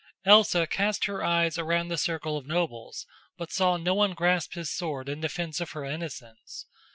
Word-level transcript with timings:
Elsa 0.25 0.65
cast 0.65 1.05
her 1.05 1.23
eyes 1.23 1.59
around 1.59 1.89
the 1.89 1.95
circle 1.95 2.35
of 2.35 2.47
nobles, 2.47 3.05
but 3.37 3.51
saw 3.51 3.77
no 3.77 3.93
one 3.93 4.13
grasp 4.15 4.53
his 4.53 4.71
sword 4.73 5.07
in 5.07 5.21
defense 5.21 5.61
of 5.61 5.73
her 5.73 5.85
innocence. 5.85 6.65